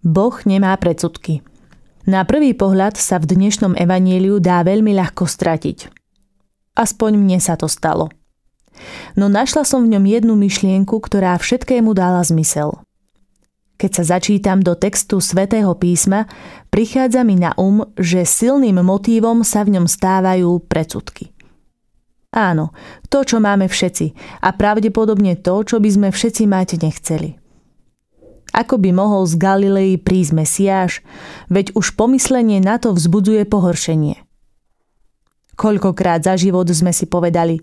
[0.00, 1.44] Boh nemá predsudky.
[2.08, 5.92] Na prvý pohľad sa v dnešnom evaníliu dá veľmi ľahko stratiť.
[6.72, 8.08] Aspoň mne sa to stalo.
[9.12, 12.80] No našla som v ňom jednu myšlienku, ktorá všetkému dala zmysel.
[13.76, 16.28] Keď sa začítam do textu svätého písma,
[16.72, 21.32] prichádza mi na um, že silným motívom sa v ňom stávajú predsudky.
[22.32, 22.76] Áno,
[23.08, 24.12] to, čo máme všetci
[24.44, 27.39] a pravdepodobne to, čo by sme všetci mať nechceli.
[28.50, 30.92] Ako by mohol z Galilei prísť Mesiáš,
[31.46, 34.18] veď už pomyslenie na to vzbudzuje pohoršenie.
[35.54, 37.62] Koľkokrát za život sme si povedali,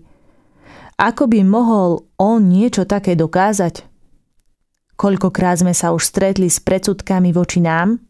[0.98, 3.86] ako by mohol on niečo také dokázať?
[4.98, 8.02] Koľkokrát sme sa už stretli s predsudkami voči nám?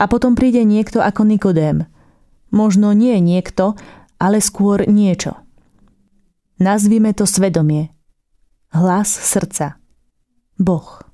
[0.00, 1.84] A potom príde niekto ako Nikodém.
[2.48, 3.76] Možno nie niekto,
[4.16, 5.36] ale skôr niečo.
[6.56, 7.92] Nazvime to svedomie.
[8.72, 9.76] Hlas srdca.
[10.56, 11.11] Boh.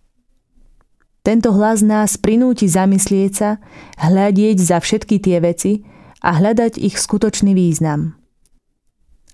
[1.29, 3.61] Tento hlas nás prinúti zamyslieť sa,
[4.01, 5.85] hľadieť za všetky tie veci
[6.25, 8.17] a hľadať ich skutočný význam.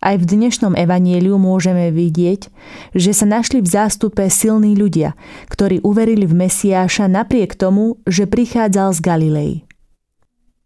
[0.03, 2.51] Aj v dnešnom evanieliu môžeme vidieť,
[2.99, 5.15] že sa našli v zástupe silní ľudia,
[5.47, 9.53] ktorí uverili v Mesiáša napriek tomu, že prichádzal z Galilei.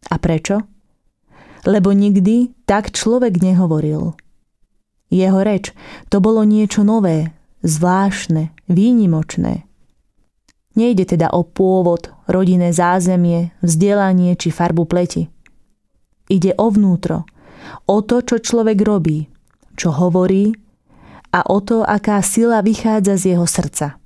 [0.09, 0.65] A prečo?
[1.69, 4.17] Lebo nikdy tak človek nehovoril.
[5.13, 5.77] Jeho reč
[6.09, 9.68] to bolo niečo nové, zvláštne, výnimočné–
[10.79, 15.27] Nejde teda o pôvod, rodinné zázemie, vzdelanie či farbu pleti.
[16.31, 17.27] Ide o vnútro,
[17.91, 19.27] o to, čo človek robí,
[19.75, 20.55] čo hovorí
[21.35, 23.99] a o to, aká sila vychádza z jeho srdca.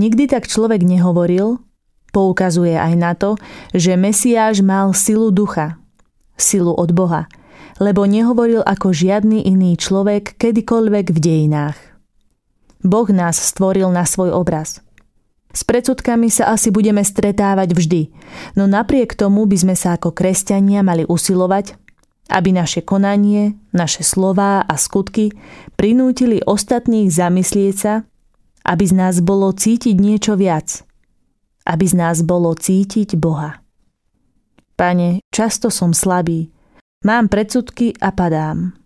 [0.00, 1.60] Nikdy tak človek nehovoril,
[2.08, 3.36] poukazuje aj na to,
[3.76, 5.76] že Mesiáš mal silu ducha,
[6.40, 7.28] silu od Boha,
[7.76, 11.76] lebo nehovoril ako žiadny iný človek kedykoľvek v dejinách.
[12.80, 14.80] Boh nás stvoril na svoj obraz–
[15.56, 18.02] s predsudkami sa asi budeme stretávať vždy,
[18.60, 21.80] no napriek tomu by sme sa ako kresťania mali usilovať,
[22.28, 25.32] aby naše konanie, naše slová a skutky
[25.80, 28.04] prinútili ostatných zamyslieť sa,
[28.68, 30.84] aby z nás bolo cítiť niečo viac,
[31.64, 33.64] aby z nás bolo cítiť Boha.
[34.76, 36.52] Pane, často som slabý,
[37.00, 38.76] mám predsudky a padám.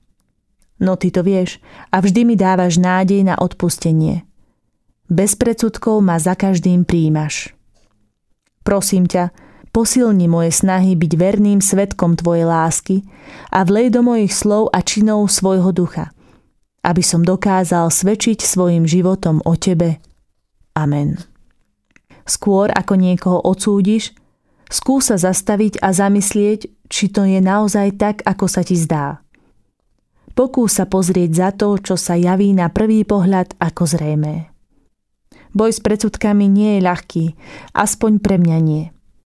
[0.79, 1.59] No ty to vieš
[1.91, 4.23] a vždy mi dávaš nádej na odpustenie–
[5.11, 7.51] bez predsudkov ma za každým príjmaš.
[8.63, 9.35] Prosím ťa,
[9.75, 12.97] posilni moje snahy byť verným svetkom Tvojej lásky
[13.51, 16.15] a vlej do mojich slov a činov svojho ducha,
[16.87, 19.99] aby som dokázal svedčiť svojim životom o Tebe.
[20.79, 21.19] Amen.
[22.23, 24.15] Skôr ako niekoho odsúdiš,
[24.71, 29.19] skúsa zastaviť a zamyslieť, či to je naozaj tak, ako sa ti zdá.
[30.31, 34.50] Pokús sa pozrieť za to, čo sa javí na prvý pohľad ako zrejmé.
[35.51, 37.25] Boj s predsudkami nie je ľahký,
[37.75, 38.85] aspoň pre mňa nie.